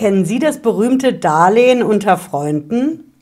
[0.00, 3.12] Kennen Sie das berühmte Darlehen unter Freunden?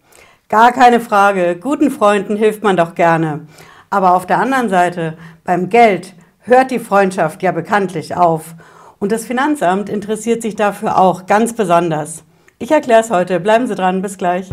[0.48, 3.48] Gar keine Frage, guten Freunden hilft man doch gerne.
[3.90, 8.54] Aber auf der anderen Seite, beim Geld hört die Freundschaft ja bekanntlich auf.
[9.00, 12.22] Und das Finanzamt interessiert sich dafür auch ganz besonders.
[12.60, 13.40] Ich erkläre es heute.
[13.40, 14.00] Bleiben Sie dran.
[14.00, 14.48] Bis gleich.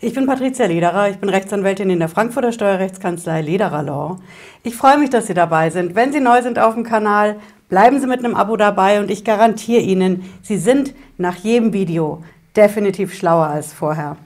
[0.00, 4.20] Ich bin Patricia Lederer, ich bin Rechtsanwältin in der Frankfurter Steuerrechtskanzlei Lederer Law.
[4.62, 5.96] Ich freue mich, dass Sie dabei sind.
[5.96, 9.24] Wenn Sie neu sind auf dem Kanal, bleiben Sie mit einem Abo dabei und ich
[9.24, 12.22] garantiere Ihnen, Sie sind nach jedem Video
[12.54, 14.16] definitiv schlauer als vorher.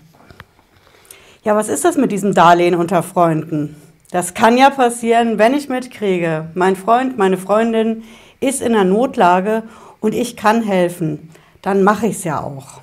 [1.43, 3.75] Ja, was ist das mit diesem Darlehen unter Freunden?
[4.11, 8.03] Das kann ja passieren, wenn ich mitkriege, mein Freund, meine Freundin
[8.41, 9.63] ist in einer Notlage
[10.01, 11.31] und ich kann helfen.
[11.63, 12.83] Dann mache ich es ja auch.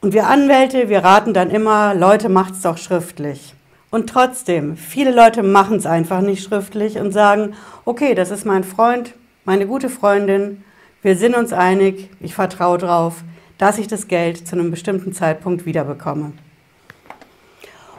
[0.00, 3.54] Und wir Anwälte, wir raten dann immer, Leute, macht's doch schriftlich.
[3.90, 8.64] Und trotzdem, viele Leute machen es einfach nicht schriftlich und sagen, okay, das ist mein
[8.64, 9.14] Freund,
[9.44, 10.62] meine gute Freundin,
[11.02, 13.22] wir sind uns einig, ich vertraue darauf,
[13.58, 16.32] dass ich das Geld zu einem bestimmten Zeitpunkt wiederbekomme.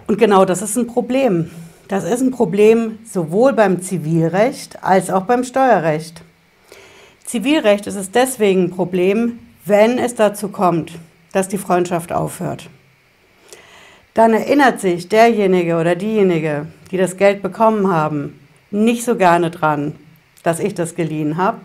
[0.08, 1.50] Und genau das ist ein Problem.
[1.88, 6.22] Das ist ein Problem sowohl beim Zivilrecht als auch beim Steuerrecht.
[7.23, 10.92] Zivilrecht ist es deswegen ein Problem, wenn es dazu kommt,
[11.38, 12.67] dass die Freundschaft aufhört.
[14.16, 18.39] Dann erinnert sich derjenige oder diejenige, die das Geld bekommen haben,
[18.71, 19.93] nicht so gerne dran,
[20.41, 21.59] dass ich das geliehen habe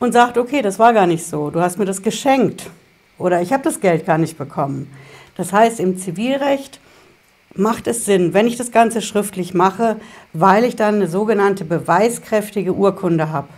[0.00, 2.68] und sagt, okay, das war gar nicht so, du hast mir das geschenkt
[3.16, 4.90] oder ich habe das Geld gar nicht bekommen.
[5.36, 6.80] Das heißt, im Zivilrecht
[7.54, 10.00] macht es Sinn, wenn ich das Ganze schriftlich mache,
[10.32, 13.50] weil ich dann eine sogenannte beweiskräftige Urkunde habe.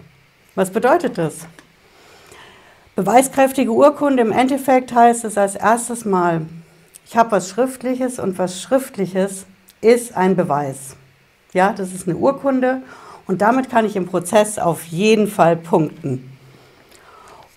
[0.55, 1.47] Was bedeutet das?
[2.97, 6.47] Beweiskräftige Urkunde im Endeffekt heißt es als erstes Mal,
[7.05, 9.45] ich habe was Schriftliches und was Schriftliches
[9.83, 10.97] ist ein Beweis.
[11.53, 12.81] Ja, das ist eine Urkunde
[13.27, 16.39] und damit kann ich im Prozess auf jeden Fall punkten.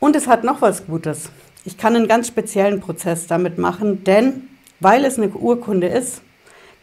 [0.01, 1.29] Und es hat noch was Gutes.
[1.63, 4.49] Ich kann einen ganz speziellen Prozess damit machen, denn
[4.81, 6.21] weil es eine Urkunde ist,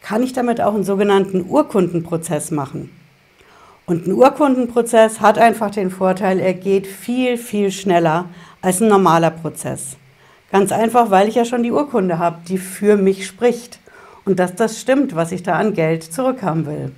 [0.00, 2.90] kann ich damit auch einen sogenannten Urkundenprozess machen.
[3.86, 8.28] Und ein Urkundenprozess hat einfach den Vorteil, er geht viel, viel schneller
[8.60, 9.96] als ein normaler Prozess.
[10.50, 13.78] Ganz einfach, weil ich ja schon die Urkunde habe, die für mich spricht.
[14.24, 16.92] Und dass das stimmt, was ich da an Geld zurückhaben will.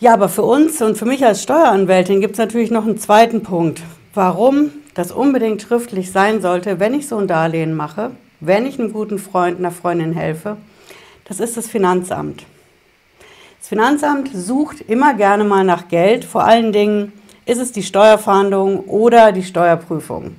[0.00, 3.42] Ja, aber für uns und für mich als Steueranwältin gibt es natürlich noch einen zweiten
[3.42, 3.82] Punkt.
[4.14, 8.92] Warum das unbedingt schriftlich sein sollte, wenn ich so ein Darlehen mache, wenn ich einem
[8.92, 10.56] guten Freund, einer Freundin helfe,
[11.26, 12.46] das ist das Finanzamt.
[13.58, 16.24] Das Finanzamt sucht immer gerne mal nach Geld.
[16.24, 17.12] Vor allen Dingen
[17.44, 20.36] ist es die Steuerfahndung oder die Steuerprüfung.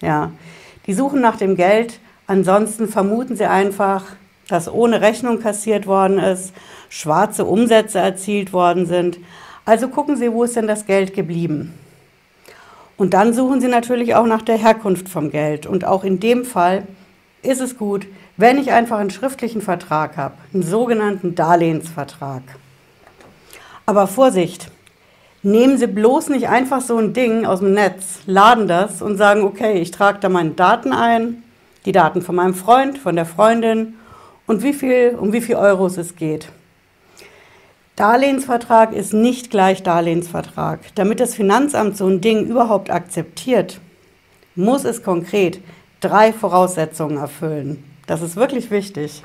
[0.00, 0.32] Ja,
[0.86, 2.00] die suchen nach dem Geld.
[2.26, 4.04] Ansonsten vermuten sie einfach,
[4.48, 6.52] dass ohne Rechnung kassiert worden ist,
[6.88, 9.18] schwarze Umsätze erzielt worden sind.
[9.64, 11.74] Also gucken sie, wo ist denn das Geld geblieben?
[12.96, 15.66] Und dann suchen sie natürlich auch nach der Herkunft vom Geld.
[15.66, 16.86] Und auch in dem Fall
[17.42, 18.06] ist es gut,
[18.38, 22.42] wenn ich einfach einen schriftlichen Vertrag habe, einen sogenannten Darlehensvertrag.
[23.84, 24.70] Aber Vorsicht,
[25.42, 29.42] nehmen Sie bloß nicht einfach so ein Ding aus dem Netz, laden das und sagen,
[29.42, 31.42] okay, ich trage da meine Daten ein,
[31.84, 33.94] die Daten von meinem Freund, von der Freundin
[34.46, 36.48] und wie viel, um wie viel Euros es geht.
[37.96, 40.78] Darlehensvertrag ist nicht gleich Darlehensvertrag.
[40.94, 43.80] Damit das Finanzamt so ein Ding überhaupt akzeptiert,
[44.54, 45.60] muss es konkret
[46.00, 47.82] drei Voraussetzungen erfüllen.
[48.08, 49.22] Das ist wirklich wichtig.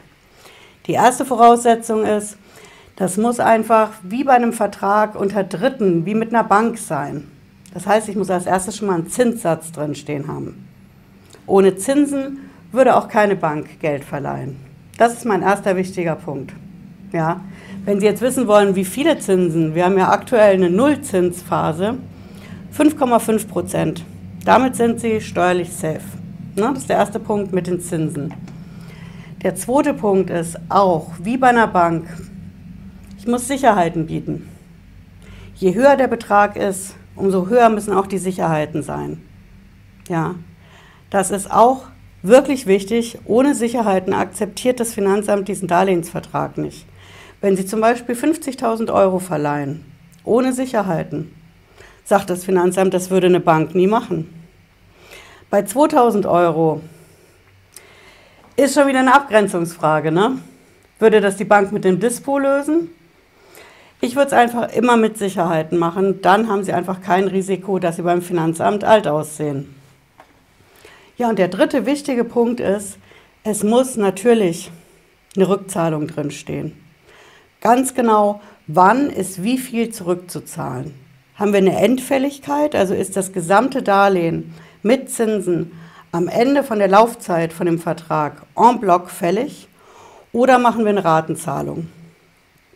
[0.88, 2.38] Die erste Voraussetzung ist,
[2.98, 7.30] das muss einfach wie bei einem Vertrag unter Dritten, wie mit einer Bank sein.
[7.74, 10.68] Das heißt, ich muss als erstes schon mal einen Zinssatz drin stehen haben.
[11.48, 14.58] Ohne Zinsen würde auch keine Bank Geld verleihen.
[14.98, 16.52] Das ist mein erster wichtiger Punkt.
[17.14, 17.40] Ja.
[17.86, 21.96] Wenn Sie jetzt wissen wollen, wie viele Zinsen, wir haben ja aktuell eine Nullzinsphase,
[22.78, 24.06] 5,5 Prozent.
[24.44, 26.02] Damit sind Sie steuerlich safe.
[26.58, 26.70] Ne?
[26.74, 28.34] Das ist der erste Punkt mit den Zinsen.
[29.44, 32.08] Der zweite Punkt ist auch, wie bei einer Bank,
[33.18, 34.48] ich muss Sicherheiten bieten.
[35.56, 39.22] Je höher der Betrag ist, umso höher müssen auch die Sicherheiten sein.
[40.08, 40.36] Ja,
[41.10, 41.88] das ist auch
[42.22, 43.20] wirklich wichtig.
[43.26, 46.86] Ohne Sicherheiten akzeptiert das Finanzamt diesen Darlehensvertrag nicht.
[47.42, 49.84] Wenn Sie zum Beispiel 50.000 Euro verleihen,
[50.24, 51.36] ohne Sicherheiten,
[52.06, 54.30] sagt das Finanzamt, das würde eine Bank nie machen.
[55.50, 56.80] Bei 2.000 Euro
[58.56, 60.40] ist schon wieder eine Abgrenzungsfrage, ne?
[61.00, 62.90] Würde das die Bank mit dem Dispo lösen?
[64.00, 66.22] Ich würde es einfach immer mit Sicherheiten machen.
[66.22, 69.74] Dann haben Sie einfach kein Risiko, dass Sie beim Finanzamt alt aussehen.
[71.18, 72.98] Ja, und der dritte wichtige Punkt ist,
[73.44, 74.72] es muss natürlich
[75.36, 76.74] eine Rückzahlung drinstehen.
[77.62, 80.94] ganz genau, wann ist wie viel zurückzuzahlen.
[81.36, 84.54] Haben wir eine Endfälligkeit, also ist das gesamte Darlehen
[84.84, 85.72] mit Zinsen
[86.14, 89.68] am Ende von der Laufzeit von dem Vertrag en bloc fällig
[90.32, 91.90] oder machen wir eine Ratenzahlung?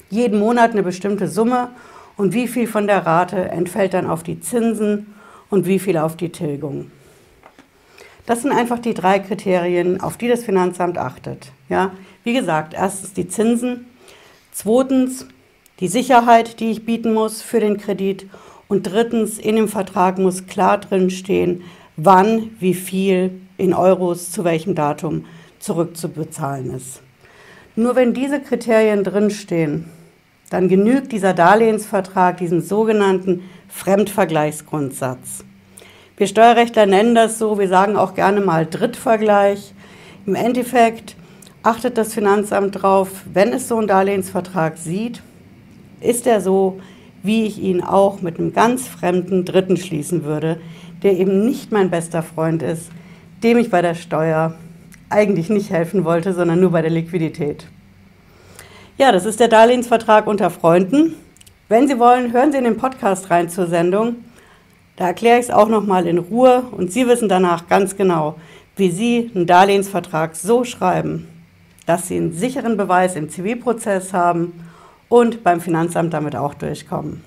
[0.09, 1.69] Jeden Monat eine bestimmte Summe
[2.17, 5.13] und wie viel von der Rate entfällt dann auf die Zinsen
[5.51, 6.89] und wie viel auf die Tilgung.
[8.25, 11.51] Das sind einfach die drei Kriterien, auf die das Finanzamt achtet.
[11.69, 11.91] Ja,
[12.23, 13.85] wie gesagt, erstens die Zinsen,
[14.51, 15.27] zweitens
[15.79, 18.25] die Sicherheit, die ich bieten muss für den Kredit
[18.67, 21.63] und drittens in dem Vertrag muss klar drin stehen,
[21.97, 25.25] wann, wie viel in Euros zu welchem Datum
[25.59, 27.01] zurückzubezahlen ist.
[27.75, 29.85] Nur wenn diese Kriterien drinstehen,
[30.49, 35.43] dann genügt dieser Darlehensvertrag diesem sogenannten Fremdvergleichsgrundsatz.
[36.15, 39.73] Wir Steuerrechtler nennen das so, wir sagen auch gerne mal Drittvergleich.
[40.25, 41.15] Im Endeffekt
[41.63, 45.21] achtet das Finanzamt darauf, wenn es so einen Darlehensvertrag sieht,
[45.99, 46.79] ist er so,
[47.23, 50.59] wie ich ihn auch mit einem ganz fremden Dritten schließen würde,
[51.07, 52.91] der eben nicht mein bester Freund ist,
[53.41, 54.55] dem ich bei der Steuer
[55.07, 57.65] eigentlich nicht helfen wollte, sondern nur bei der Liquidität.
[58.97, 61.13] Ja, das ist der Darlehensvertrag unter Freunden.
[61.69, 64.17] Wenn Sie wollen, hören Sie in den Podcast rein zur Sendung.
[64.97, 68.35] Da erkläre ich es auch nochmal in Ruhe und Sie wissen danach ganz genau,
[68.75, 71.25] wie Sie einen Darlehensvertrag so schreiben,
[71.85, 74.51] dass Sie einen sicheren Beweis im Zivilprozess haben
[75.07, 77.23] und beim Finanzamt damit auch durchkommen.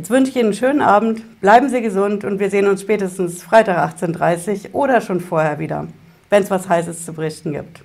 [0.00, 3.42] Jetzt wünsche ich Ihnen einen schönen Abend, bleiben Sie gesund und wir sehen uns spätestens
[3.42, 5.88] Freitag 18.30 Uhr oder schon vorher wieder,
[6.30, 7.82] wenn es was Heißes zu berichten gibt.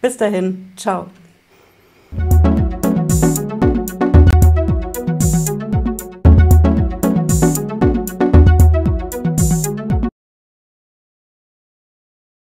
[0.00, 1.08] Bis dahin, ciao.